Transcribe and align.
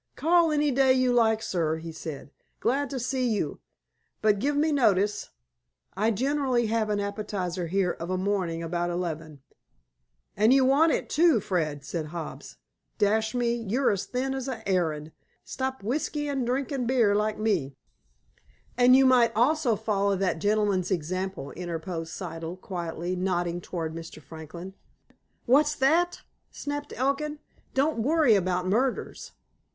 "Call 0.15 0.51
any 0.51 0.71
day 0.71 0.93
you 0.93 1.13
like, 1.13 1.43
sir," 1.43 1.75
he 1.77 1.91
said. 1.91 2.31
"Glad 2.59 2.89
to 2.89 2.99
see 2.99 3.29
you. 3.29 3.59
But 4.19 4.39
give 4.39 4.55
me 4.57 4.71
notice. 4.71 5.29
I 5.95 6.09
generally 6.09 6.65
have 6.65 6.89
an 6.89 6.99
appetizer 6.99 7.67
here 7.67 7.91
of 7.91 8.09
a 8.09 8.17
morning 8.17 8.63
about 8.63 8.89
eleven." 8.89 9.43
"An' 10.35 10.49
you 10.53 10.65
want 10.65 10.91
it, 10.91 11.07
too, 11.07 11.39
Fred," 11.39 11.85
said 11.85 12.07
Hobbs. 12.07 12.57
"Dash 12.97 13.35
me, 13.35 13.53
you're 13.53 13.91
as 13.91 14.05
thin 14.07 14.33
as 14.33 14.47
a 14.47 14.63
herrin'. 14.65 15.11
Stop 15.43 15.83
whiskey 15.83 16.27
an' 16.27 16.45
drink 16.45 16.73
beer, 16.87 17.13
like 17.13 17.37
me." 17.37 17.75
"And 18.75 18.95
you 18.95 19.05
might 19.05 19.31
also 19.35 19.75
follow 19.75 20.15
that 20.15 20.39
gentleman's 20.39 20.89
example," 20.89 21.51
interposed 21.51 22.11
Siddle 22.11 22.59
quietly, 22.59 23.15
nodding 23.15 23.61
towards 23.61 23.95
Mr. 23.95 24.19
Franklin. 24.19 24.73
"What's 25.45 25.75
that?" 25.75 26.21
snapped 26.49 26.91
Elkin. 26.95 27.37
"Don't 27.75 27.99
worry 28.01 28.33
about 28.33 28.65
murders." 28.67 29.33